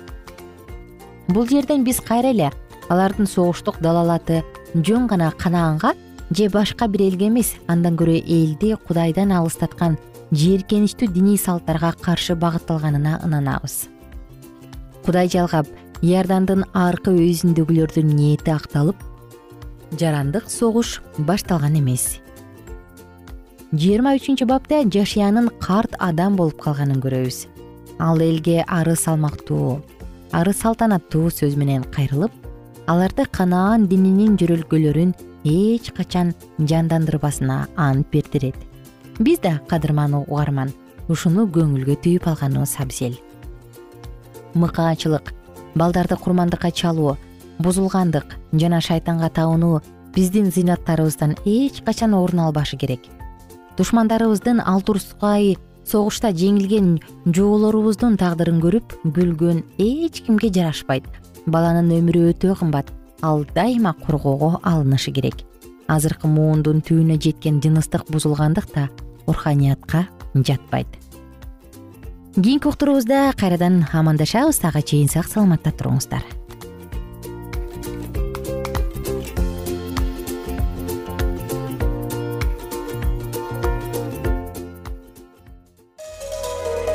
Бул 1.28 1.48
жерден 1.48 1.84
биз 1.84 2.00
кайра 2.02 2.32
эле 2.32 2.52
алардын 2.90 3.28
согуштук 3.28 3.80
далалаты 3.82 4.44
жөн 4.74 5.08
гана 5.08 5.32
канаанга 5.32 5.94
же 6.30 6.50
башка 6.50 6.88
бир 6.88 7.02
элге 7.02 7.28
эмес 7.28 7.56
андан 7.68 7.98
көрө 7.98 8.18
элди 8.22 8.76
кудайдан 8.88 9.32
алыстаткан 9.32 9.98
жийиркеничтүү 10.32 11.08
диний 11.12 11.38
салттарга 11.38 11.94
каршы 12.02 12.36
багытталганына 12.36 13.20
ынанабыз. 13.24 13.88
Кудай 15.06 15.30
жалгап 15.30 15.68
иордандын 16.02 16.66
аркы 16.74 17.12
уезиндегилердин 17.12 18.08
ниети 18.08 18.52
акталып 18.52 18.98
жарандык 19.92 20.50
согуш 20.50 21.02
башталган 21.18 21.78
эмес. 21.80 22.20
Жыйырма 23.72 24.16
үчүнчү 24.18 24.48
бапта 24.48 24.84
жашиянын 24.84 25.50
карт 25.60 25.96
адам 26.00 26.36
болуп 26.36 26.60
калганын 26.62 27.02
көрөбүз. 27.04 27.46
Ал 28.00 28.22
элге 28.22 28.64
ары 28.68 28.96
салмактуу 28.96 29.82
ары 30.32 30.54
салтанаттуу 30.54 31.32
сөз 31.32 31.56
менен 31.58 31.84
кайрылып 31.96 32.32
аларды 32.88 33.26
канаан 33.32 33.88
дининин 33.88 34.38
жөрөлгөлөрүн 34.40 35.14
эч 35.44 35.92
качан 35.96 36.34
жандандырбасына 36.60 37.68
ант 37.76 38.08
бердирет. 38.12 38.56
Биз 39.20 39.40
да 39.40 39.60
кадырман 39.68 40.14
угарман 40.16 40.74
ушуну 41.08 41.48
көңүлгө 41.48 41.98
түйүп 42.04 42.28
алганыбыз 42.28 42.76
абзел. 42.80 43.16
Мыкаачылык 44.54 45.34
балдарды 45.76 46.16
курмандыкка 46.16 46.72
чалуу 46.72 47.18
бузулгандык 47.60 48.38
жана 48.54 48.82
шайтанга 48.82 49.30
табынуу 49.30 49.82
биздин 50.16 50.52
зыйнаттарыбыздан 50.52 51.36
эч 51.46 51.82
качан 51.86 52.14
орун 52.14 52.40
албашы 52.40 52.78
керек. 52.78 53.02
Душмандарыбыздын 53.78 54.62
алтурсукай 54.66 55.58
согушта 55.86 56.32
жеңилген 56.34 56.98
жоолорубуздун 57.26 58.18
тагдырын 58.18 58.62
көрүп 58.64 58.96
күлгөн 59.16 59.64
эч 59.78 60.24
кимге 60.26 60.50
жарашпайт. 60.54 61.06
Баланын 61.46 61.94
өмүрү 62.00 62.32
өтө 62.34 62.56
кымбат 62.60 62.92
ал 63.22 63.46
дайыма 63.56 63.94
коргоого 63.94 64.60
алынышы 64.64 65.12
керек. 65.12 65.46
Азыркы 65.88 66.28
муундун 66.28 66.82
түбүнө 66.82 67.20
жеткен 67.22 67.62
жыныстык 67.64 68.10
бузулгандык 68.12 68.74
да 68.74 68.90
руханиятка 69.28 70.08
жатпайт. 70.34 70.88
Кийинки 72.36 72.68
уктуруубузда 72.68 73.32
кайрадан 73.38 73.86
амандашабыз 73.94 74.60
ага 74.64 74.82
чейин 74.82 75.10
сак 75.10 75.26
саламатта 75.26 75.72
туруңуздар 75.72 76.37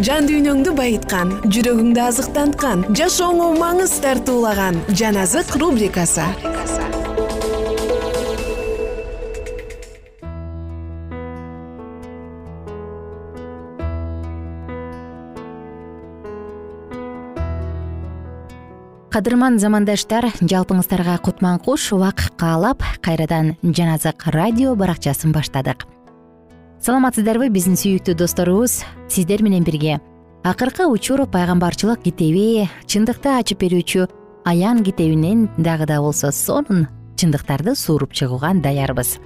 жан 0.00 0.24
дүйнөңдү 0.24 0.72
байыткан 0.72 1.34
жүрөгүңдү 1.52 2.00
азыктанткан 2.00 2.86
жашооңо 2.96 3.50
маңыз 3.60 3.98
тартуулаган 4.00 4.78
жан 4.96 5.18
азык 5.20 5.52
рубрикасы. 5.60 6.24
Кадырман 19.12 19.58
замандаштар 19.60 20.30
жалпыңыздарга 20.40 21.18
кутман 21.20 21.60
куш 21.60 21.90
убак 21.92 22.30
каалап 22.40 22.80
кайрадан 23.04 23.58
жан 23.60 23.92
азык 23.98 24.24
радио 24.32 24.72
баракчасын 24.74 25.36
баштадык. 25.36 25.84
Саламатсыздарбы 26.82 27.46
биздин 27.54 27.76
сүйүктүү 27.78 28.16
досторубуз. 28.18 28.80
Сиздер 29.06 29.44
менен 29.46 29.62
бирге. 29.62 30.00
Акыркы 30.42 30.88
учур 30.90 31.20
пайгамбарчылык 31.30 32.02
китеби 32.02 32.66
чындыкты 32.90 33.30
ачып 33.38 33.60
берүүчү 33.62 34.08
аян 34.50 34.82
китебинен 34.82 35.44
дагы 35.58 35.86
да 35.86 36.00
болсо 36.02 36.32
сонун 36.34 36.88
чындыктарды 37.14 37.76
сууруп 37.78 38.10
чыгууга 38.18 38.50
даярбыз. 38.58 39.20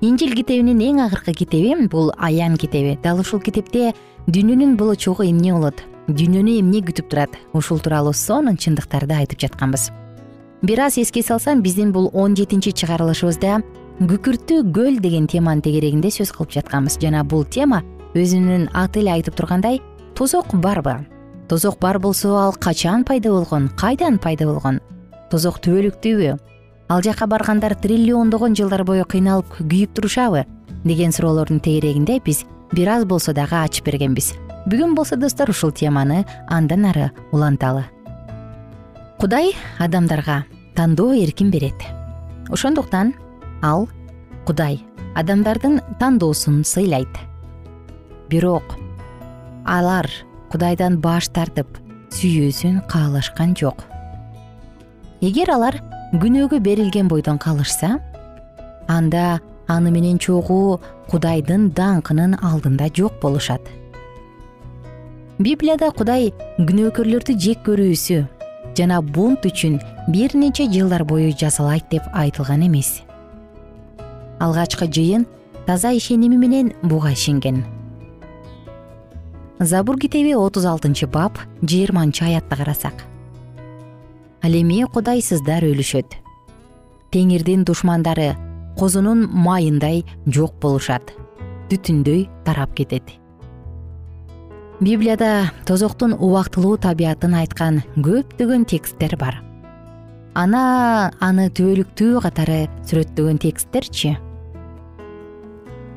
Инжил 0.00 0.34
китебинин 0.34 0.82
эң 0.82 1.04
акыркы 1.06 1.32
китеби 1.44 1.86
бул 1.86 2.10
аян 2.18 2.56
китеби. 2.56 2.98
Дал 3.04 3.20
ушул 3.22 3.38
китепте 3.38 3.94
дүйнөнүн 4.26 4.74
болочогу 4.74 5.22
эмне 5.22 5.54
болот? 5.54 5.78
Дүйнөнү 6.08 6.58
эмне 6.58 6.82
күтүп 6.82 7.06
турат? 7.06 7.30
ушул 7.52 7.78
тууралуу 7.78 8.14
сонун 8.14 8.58
чындыктарды 8.58 9.14
айтып 9.14 9.46
жатканбыз. 9.46 9.92
Бир 10.62 10.80
аз 10.80 10.98
эске 10.98 11.22
салсам 11.22 11.62
биздин 11.62 11.92
бул 11.92 12.10
он 12.12 12.34
жетинчи 12.34 12.72
чыгарылышыбызда 12.72 13.62
күкүрттүү 14.00 14.62
көл 14.76 14.98
деген 15.00 15.26
теманын 15.30 15.62
тегерегинде 15.64 16.10
сөз 16.12 16.32
кылып 16.36 16.52
жатканбыз. 16.58 16.98
Жана 17.00 17.24
бул 17.24 17.44
тема 17.44 17.82
өзүнүн 18.14 18.68
аты 18.76 19.00
эле 19.00 19.14
айтып 19.16 19.36
тургандай 19.38 19.80
тозок 20.14 20.52
барбы 20.54 20.98
тозок 21.48 21.78
бар 21.80 21.98
болсо 21.98 22.36
ал 22.36 22.52
качан 22.52 23.04
пайда 23.04 23.30
болгон? 23.30 23.70
Кайдан 23.76 24.18
пайда 24.18 24.46
болгон? 24.46 24.80
Тозок 25.30 25.60
түбөлүктүүбү? 25.64 26.36
Ал 26.88 27.02
жака 27.02 27.26
баргандар 27.26 27.74
триллиондогон 27.74 28.54
жылдар 28.54 28.84
бою 28.84 29.04
кыйналып 29.04 29.48
күйүп 29.58 29.94
турушабы? 29.94 30.44
деген 30.84 31.12
суроолордун 31.12 31.60
тегерегинде 31.60 32.20
биз 32.20 32.44
бир 32.72 32.88
аз 32.88 33.04
болсо 33.04 33.32
дагы 33.32 33.56
ачып 33.64 33.86
бергенбиз. 33.86 34.34
Бүгүн 34.66 34.94
болсо 34.94 35.16
достор 35.16 35.50
ушул 35.50 35.72
теманы 35.72 36.24
андан 36.48 36.84
ары 36.86 37.10
уланталы. 37.32 37.84
Кудай 39.18 39.54
адамдарга 39.78 40.44
тандоо 40.74 41.14
эркин 41.14 41.50
берет. 41.50 41.74
Ошондуктан 42.50 43.14
ал 43.66 43.88
кудай 44.46 44.78
адамдардын 45.18 45.80
тандоосун 46.00 46.62
сыйлайт. 46.64 47.14
Бирок 48.30 48.76
алар 49.64 50.06
кудайдан 50.52 51.00
баш 51.02 51.28
тартып 51.34 51.78
сүйүүсүн 52.14 52.84
каалашкан 52.90 53.56
жок. 53.58 53.82
Эгер 55.20 55.50
алар 55.56 55.80
күнөөгө 56.14 56.60
берилген 56.62 57.08
бойдон 57.10 57.38
калышса 57.42 57.96
анда 58.86 59.40
аны 59.66 59.90
менен 59.90 60.20
чогуу 60.22 60.78
кудайдын 61.10 61.70
даңкынын 61.74 62.38
алдында 62.42 62.90
жок 62.94 63.18
болушат. 63.22 63.60
Библияда 65.38 65.90
кудай 65.92 66.30
күнөөкөрлөрдү 66.56 67.34
жек 67.36 67.66
көрүүсү 67.66 68.22
жана 68.78 69.02
бунт 69.02 69.44
үчүн 69.48 69.80
бир 70.12 70.36
нече 70.38 70.68
жылдар 70.70 71.04
бою 71.04 71.32
жазалайт 71.32 71.90
деп 71.90 72.06
айтылган 72.12 72.64
эмес 72.68 73.02
алгачкы 74.40 74.86
жыйын 74.86 75.26
таза 75.66 75.92
ишеними 75.92 76.36
менен 76.36 76.72
буга 76.82 77.12
ишенген. 77.12 77.64
Забур 79.58 79.98
китеби 79.98 80.34
отуз 80.34 80.66
алтынчы 80.66 81.06
бап 81.06 81.38
жыйырманчы 81.62 82.24
аятты 82.24 82.56
карасак. 82.56 83.04
Ал 84.42 84.52
эми 84.52 84.84
кудайсыздар 84.84 85.64
өлүшөт. 85.64 86.18
Теңирдин 87.10 87.64
душмандары 87.64 88.34
козунун 88.78 89.26
майындай 89.32 90.04
жок 90.26 90.58
болушат. 90.60 91.14
Түтүндөй 91.70 92.28
тарап 92.44 92.74
кетет 92.76 93.16
библияда 94.80 95.52
тозоктун 95.64 96.12
убактылуу 96.12 96.76
табиятын 96.76 97.34
айткан 97.40 97.80
көптөгөн 97.96 98.66
тексттер 98.68 99.16
бар. 99.16 99.40
Ана 100.36 101.12
аны 101.24 101.48
түбөлүктүү 101.48 102.20
катары 102.20 102.66
сүрөттөгөн 102.88 103.40
тексттерчи 103.40 104.16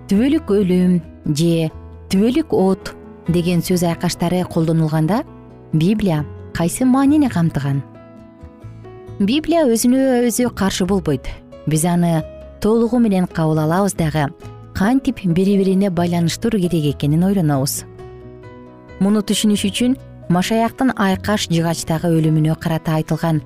түбөлүк 0.10 0.50
өлүм 0.50 0.94
же 1.38 1.68
түбөлүк 2.10 2.54
от 2.58 2.96
деген 3.30 3.62
сөз 3.62 3.84
айкаштары 3.86 4.42
колдонулганда 4.50 5.20
библия 5.74 6.24
кайсы 6.58 6.86
маанини 6.86 7.30
камтыган? 7.30 7.84
Библия 9.20 9.68
өзүнө 9.70 10.26
өзү 10.26 10.50
каршы 10.50 10.88
болбойт. 10.90 11.30
Биз 11.70 11.86
аны 11.86 12.24
толугу 12.60 12.98
менен 12.98 13.28
кабыл 13.28 13.62
алабыз 13.62 13.94
дагы 13.94 14.26
кантип 14.74 15.22
бири 15.26 15.60
бирине 15.62 15.92
байланыштуу 15.92 16.58
керек 16.58 16.96
экенин 16.96 17.30
ойлонобуз. 17.30 17.84
Муну 19.00 19.22
түшүнүш 19.22 19.70
үчүн 19.70 19.98
машаяктын 20.30 20.96
айкаш 20.98 21.52
жыгачтагы 21.54 22.10
өлүмүнө 22.18 22.58
карата 22.58 22.98
айтылган 22.98 23.44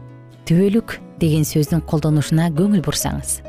түбөлүк 0.48 1.02
деген 1.20 1.44
сөздүн 1.44 1.84
колдонушуна 1.84 2.54
көңүл 2.56 2.86
бурсаңыз 2.88 3.42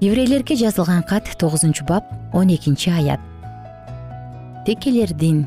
еврейлерге 0.00 0.56
жазылган 0.56 1.02
кат 1.02 1.28
тогузунчу 1.38 1.84
бап 1.84 2.04
он 2.32 2.48
экинчи 2.48 2.90
аят. 2.90 3.20
Текелердин 4.66 5.46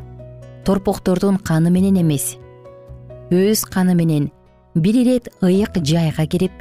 торпоктордун 0.65 1.37
каны 1.37 1.69
менен 1.69 2.01
эмес. 2.01 2.37
Өз 3.31 3.65
каны 3.65 3.95
менен 3.95 4.31
бир 4.75 4.95
ирет 4.95 5.29
ыйык 5.41 5.81
жайга 5.83 6.25
кирип 6.27 6.53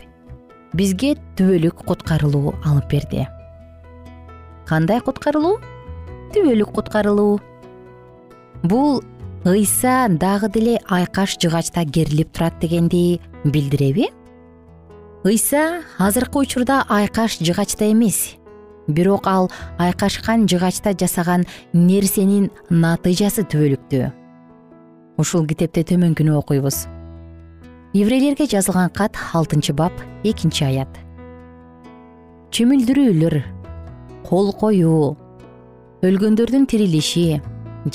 бизге 0.72 1.16
түбөлүк 1.36 1.84
куткарылуу 1.84 2.54
алып 2.64 2.88
берди. 2.88 3.26
Кандай 4.66 5.00
куткарылуу? 5.00 5.58
Түбөлүк 6.32 6.72
куткарылуу. 6.72 7.40
Бул 8.62 9.02
ыйса 9.44 10.08
дагы 10.08 10.48
деле 10.48 10.80
айкаш 10.88 11.36
жыгачта 11.36 11.84
керилип 11.84 12.32
турат 12.32 12.58
дегенди 12.60 13.20
билдиреби 13.44 14.08
ыйса 15.24 15.82
азыркы 15.98 16.38
учурда 16.38 16.82
айкаш 16.88 17.38
жыгачта 17.38 17.92
эмес. 17.92 18.36
Бирок 18.88 19.26
ал 19.26 19.50
айкашкан 19.78 20.48
жыгачта 20.48 20.94
жасаган 20.98 21.46
нерсенин 21.72 22.50
натыйжасы 22.70 23.44
түбөлүктүү. 23.46 24.10
Ушул 25.18 25.46
китепте 25.46 25.84
төмөнкүнү 25.86 26.34
окуйбуз. 26.40 26.86
Еврейлерге 27.94 28.48
жазылган 28.50 28.90
кат 28.90 29.14
алтынчы 29.32 29.72
бап 29.72 29.92
экинчи 30.24 30.64
аят. 30.64 30.90
Чөмүлдүрүүлөр 32.50 33.38
кол 34.26 34.52
коюу 34.58 35.14
өлгөндөрдүн 36.02 36.66
тирилиши 36.66 37.38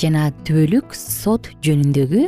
жана 0.00 0.30
түбөлүк 0.48 0.96
сот 0.96 1.50
жөнүндөгү 1.60 2.24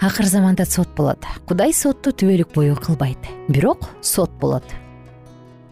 акыр 0.00 0.26
заманда 0.26 0.64
сот 0.64 0.88
болот. 0.96 1.24
Кудай 1.46 1.72
сотту 1.72 2.12
түбөлүк 2.12 2.52
бою 2.54 2.76
кылбайт. 2.76 3.18
Бирок 3.48 3.88
сот 4.00 4.30
болот. 4.40 4.64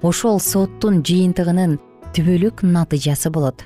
Ошол 0.02 0.40
соттун 0.40 1.02
жыйынтыгынын 1.04 1.78
түбөлүк 2.16 2.62
натыйжасы 2.62 3.30
болот. 3.30 3.64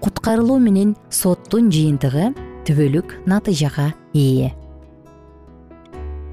Куткарылуу 0.00 0.58
менен 0.58 0.96
соттун 1.10 1.68
жыйынтыгы 1.72 2.32
түбөлүк 2.64 3.20
натыйжага 3.28 3.92
ээ 4.14 4.52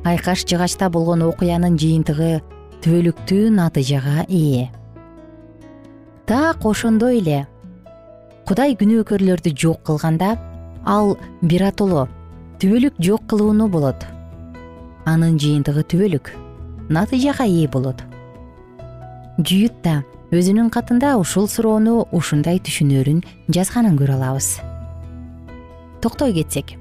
айкаш 0.08 0.45
жыгачта 0.47 0.89
болгон 0.89 1.25
окуянын 1.27 1.75
жыйынтыгы 1.80 2.39
түбөлүктүү 2.84 3.49
натыйжага 3.51 4.23
ээ 4.27 4.67
так 6.27 6.65
ошондой 6.67 7.19
эле. 7.19 7.47
Кудай 8.47 8.75
күнөөкөрлөрдү 8.80 9.51
жок 9.56 9.84
кылганда 9.88 10.36
ал 10.86 11.17
биротоло 11.41 12.08
түбөлүк 12.57 12.95
жок 12.97 13.27
кылууну 13.29 13.67
болот. 13.69 14.01
Анын 15.05 15.37
жыйынтыгы 15.37 15.83
түбөлүк 15.91 16.31
натыйжага 16.89 17.45
ээ 17.45 17.67
болот. 17.69 18.01
Жүйүт 19.37 19.77
да 19.83 19.99
өзүнүн 20.33 20.71
катында 20.73 21.13
ушул 21.21 21.45
суроону 21.51 22.07
ушундай 22.15 22.57
түшүнөрүн 22.57 23.21
жазганын 23.53 23.99
көрө 23.99 24.17
алабыз. 24.17 24.49
Токтой 26.01 26.33
кетсек. 26.33 26.73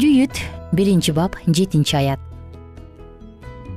Жүйүт 0.00 0.40
биринчи 0.72 1.12
бап 1.12 1.36
жетинчи 1.46 1.96
аят. 2.00 2.20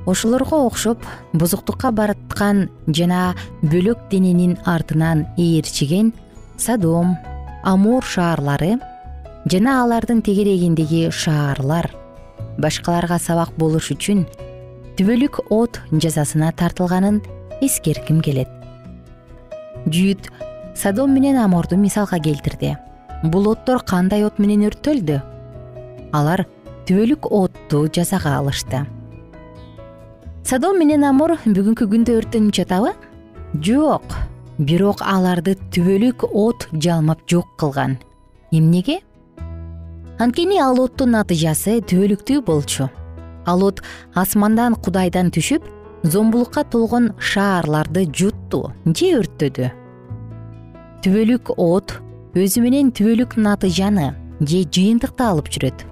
Ошолорго 0.08 0.64
окшоп 0.70 1.04
бузуктукка 1.34 1.92
бараткан 1.92 2.70
жана 2.88 3.36
бөлөк 3.64 4.08
дененин 4.12 4.56
артынан 4.64 5.28
ээрчиген 5.36 6.14
садом 6.58 7.18
амур 7.64 8.06
шаарлары 8.06 8.78
жана 9.52 9.84
алардын 9.84 10.22
тегерегиндеги 10.26 11.10
шаарлар. 11.12 11.92
Башкаларга 12.58 13.20
сабак 13.20 13.52
болуш 13.60 13.92
үчүн 13.94 14.26
түбөлүк 14.98 15.42
от 15.54 15.82
жазасына 15.92 16.52
тартылганын 16.58 17.22
эскертким 17.62 18.22
келет. 18.26 18.50
Жүйүт 19.86 20.32
садом 20.76 21.14
менен 21.14 21.38
аморду 21.38 21.78
мисалга 21.78 22.20
келтирди. 22.20 22.76
Бул 23.24 23.50
оттор 23.52 23.84
кандай 23.86 24.26
от 24.26 24.40
менен 24.40 24.66
өрттөлдү? 24.70 25.22
Алар 26.14 26.46
түбөлүк 26.88 27.30
отту 27.30 27.86
жазага 27.94 28.38
алышты. 28.40 28.86
Садом 30.46 30.80
менен 30.82 31.06
амор 31.06 31.38
бүгүнкү 31.46 31.86
күндө 31.92 32.18
өрттөнүп 32.22 32.54
жатабы? 32.54 32.96
Жок 33.62 34.18
бирок 34.58 35.02
аларды 35.06 35.56
түбөлүк 35.74 36.26
от 36.32 36.68
жалмап 36.74 37.22
жок 37.30 37.50
кылган. 37.60 38.00
Эмнеге 38.52 39.02
анткени 40.20 40.60
ал 40.64 40.80
оттун 40.80 41.12
натыйжасы 41.16 41.80
түбөлүктүү 41.90 42.42
болчу. 42.46 42.90
Ал 43.46 43.64
от 43.68 43.82
асмандан 44.16 44.76
кудайдан 44.76 45.32
түшүп 45.36 45.66
зомбулукка 46.04 46.64
толгон 46.64 47.12
шаарларды 47.20 48.06
жутту 48.08 48.72
же 48.86 49.12
өрттөдү. 49.20 49.72
Түбөлүк 51.04 51.54
от 51.58 51.98
өзү 52.34 52.64
менен 52.64 52.92
түбөлүк 52.96 53.38
натыйжаны 53.38 54.14
же 54.40 54.64
жыйынтыкты 54.64 55.28
алып 55.28 55.52
жүрөт. 55.52 55.86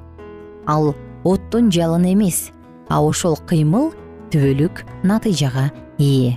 Ал 0.68 0.96
оттун 1.24 1.72
жалыны 1.72 2.14
эмес 2.14 2.52
а 2.90 3.02
ошол 3.04 3.38
кыймыл 3.48 3.92
түбөлүк 4.32 4.84
натыйжага 5.04 5.70
ээ 6.00 6.36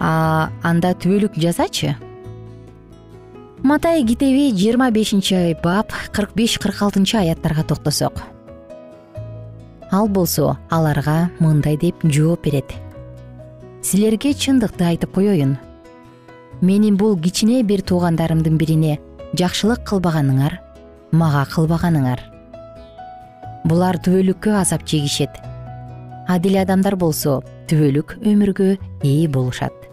а 0.00 0.50
анда 0.62 0.92
түбөлүк 1.00 1.38
жазачы 1.40 1.94
матай 3.64 4.04
китеби 4.04 4.52
жыйырма 4.52 4.90
бешинчи 4.92 5.56
бап 5.62 5.92
кырк 6.12 6.34
беш 6.36 6.58
кырк 6.60 6.82
алтынчы 6.84 7.16
аяттарга 7.16 7.62
токтосок. 7.64 8.20
Ал 9.90 10.06
болсо 10.06 10.58
аларга 10.70 11.30
мындай 11.40 11.78
деп 11.80 11.96
жооп 12.04 12.44
берет. 12.44 12.74
Силерге 13.82 14.34
чындыкты 14.34 14.84
айтып 14.84 15.14
коеюн 15.14 15.56
менин 16.60 16.98
бул 17.00 17.16
кичине 17.18 17.62
бир 17.62 17.80
туугандарымдын 17.80 18.58
бирине 18.60 18.98
жакшылык 19.32 19.80
кылбаганыңар 19.88 20.60
мага 21.12 21.46
кылбаганыңар. 21.54 22.20
Булар 23.64 23.96
түбөлүккө 23.96 24.60
азап 24.60 24.84
чегишет. 24.84 25.30
Адил 26.28 26.60
адамдар 26.60 26.96
болсо 27.00 27.40
түбөлүк 27.68 28.18
өмүргө 28.20 28.76
ээ 29.00 29.28
болушат 29.28 29.83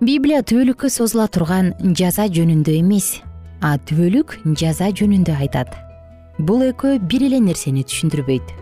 библия 0.00 0.40
түбөлүккө 0.40 0.88
созула 0.88 1.26
турган 1.28 1.74
жаза 1.96 2.24
жөнүндө 2.32 2.72
эмес 2.78 3.18
а 3.60 3.74
түбөлүк 3.76 4.38
жаза 4.56 4.88
жөнүндө 4.96 5.34
айтат. 5.44 5.74
Бул 6.40 6.64
экөө 6.64 7.02
бир 7.04 7.26
эле 7.26 7.40
нерсени 7.44 7.84
түшүндүрбөйт. 7.84 8.54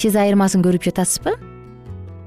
Сиз 0.00 0.16
айырмасын 0.16 0.64
көрүп 0.64 0.88
жатасызбы? 0.88 1.36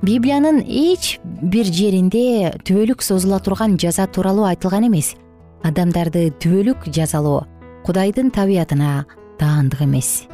Библиянын 0.05 0.61
эч 0.61 1.17
бир 1.25 1.65
жеринде 1.65 2.53
түбөлүк 2.61 3.01
созула 3.01 3.41
турган 3.41 3.79
жаза 3.81 4.05
тууралуу 4.05 4.45
айтылган 4.51 4.85
эмес. 4.85 5.15
Адамдарды 5.65 6.29
түбөлүк 6.37 6.91
жазалоо 6.93 7.47
кудайдын 7.87 8.29
табиятына 8.29 9.07
таандык 9.41 9.81
эмес 9.81 10.29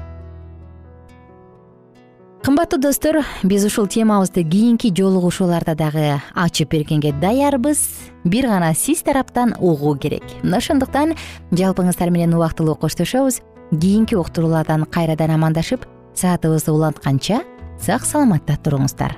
кымбаттуу 2.45 2.77
достор 2.77 3.23
биз 3.41 3.63
ушул 3.65 3.87
темабызды 3.87 4.43
кийинки 4.43 4.91
жолугушууларда 4.93 5.73
дагы 5.73 6.21
ачып 6.35 6.69
бергенге 6.69 7.11
даярбыз. 7.11 7.79
Бир 8.23 8.45
гана 8.45 8.75
сиз 8.75 9.01
тараптан 9.01 9.55
угуу 9.59 9.95
керек. 9.97 10.21
Мына 10.43 10.57
ошондуктан 10.57 11.15
жалпыңыздар 11.51 12.11
менен 12.13 12.35
убактылуу 12.37 12.75
коштошобуз. 12.75 13.41
Кийинки 13.71 14.13
уктуруулардан 14.13 14.85
кайрадан 14.85 15.31
амандашып 15.31 15.87
саатыбызды 16.13 16.69
улантканча 16.71 17.41
сак 17.81 18.05
саламатта 18.05 18.59
туруңуздар. 18.61 19.17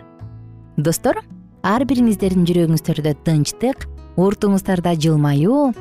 Достор 0.77 1.19
ар 1.63 1.83
бириңиздердин 1.83 2.47
жүрөгүңүздөрдө 2.47 3.13
тынчтык 3.27 3.89
уртуңуздарда 4.15 4.95
жылмаюу 4.95 5.73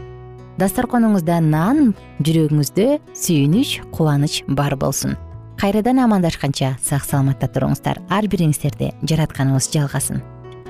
дасторконуңузда 0.58 1.38
нан 1.46 1.94
жүрөгүңүздө 2.26 2.88
сүйүнүч 3.14 3.78
кубаныч 3.94 4.42
бар 4.48 4.74
болсун 4.74 5.14
кайрадан 5.56 5.98
амандашканча 6.04 6.74
сак 6.84 7.06
саламатта 7.08 7.48
туруңуздар. 7.48 8.02
Ар 8.12 8.26
бириңиздерди 8.28 8.90
жаратканыбыз 9.08 9.70
жалгасын 9.72 10.20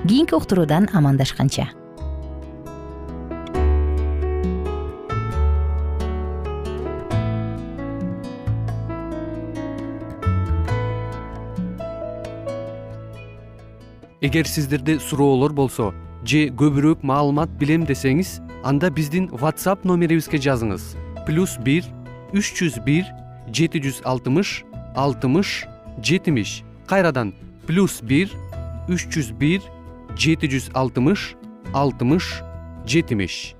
кийинки 0.07 0.35
уктуруудан 0.37 0.87
амандашканча. 0.95 1.67
Эгер 14.21 14.47
сиздерде 14.47 14.99
суроолор 14.99 15.51
болсо 15.53 15.91
же 16.23 16.47
көбүрөөк 16.47 17.03
маалымат 17.03 17.51
билем 17.59 17.83
десеңиз 17.85 18.39
анда 18.63 18.89
биздин 18.89 19.27
whatsapp 19.35 19.83
номерибизге 19.83 20.39
жазыңыз. 20.39 20.95
Плюс 21.27 21.59
бир 21.59 21.83
үч 22.31 22.55
жүз 22.55 22.79
бир 22.87 23.05
жети 23.51 23.83
жүз 23.83 24.01
алтымыш 24.07 24.63
алтымыш 24.97 25.67
жетимиш. 26.01 26.63
Кайрадан 26.89 27.35
плюс 27.67 28.01
бир 28.01 28.33
үч 28.89 29.05
жүз 29.13 29.29
бир 29.37 29.61
жети 30.17 30.49
жүз 30.49 30.71
алтымыш 30.73 31.35
алтымыш 31.73 32.41
жетимиш. 32.89 33.53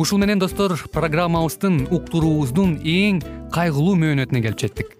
Ушул 0.00 0.22
менен 0.22 0.38
достор 0.40 0.78
программабыздын 0.94 1.90
уктуруубуздун 1.92 2.78
эң 2.86 3.20
кайгылуу 3.52 3.98
мөөнөтүнө 4.00 4.46
келип 4.46 4.64
жеттик 4.64 4.99